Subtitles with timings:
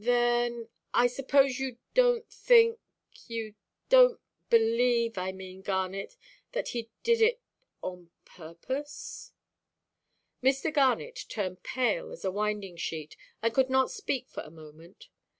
[0.00, 3.54] "Then—then—I suppose you donʼt think—you
[3.88, 4.18] donʼt
[4.50, 7.40] believe, I mean, Garnet—that he did it
[7.82, 9.30] on purpose?"
[10.42, 10.74] Mr.
[10.74, 15.06] Garnet turned pale as a winding–sheet, and could not speak for a moment.